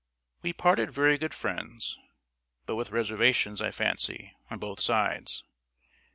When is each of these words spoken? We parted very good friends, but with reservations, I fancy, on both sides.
We 0.41 0.51
parted 0.51 0.89
very 0.91 1.19
good 1.19 1.31
friends, 1.35 1.99
but 2.65 2.73
with 2.73 2.89
reservations, 2.89 3.61
I 3.61 3.69
fancy, 3.69 4.33
on 4.49 4.57
both 4.57 4.79
sides. 4.79 5.43